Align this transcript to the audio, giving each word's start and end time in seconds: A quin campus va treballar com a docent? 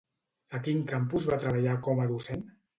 A 0.59 0.61
quin 0.67 0.81
campus 0.93 1.29
va 1.33 1.39
treballar 1.45 1.79
com 1.91 2.05
a 2.07 2.11
docent? 2.17 2.47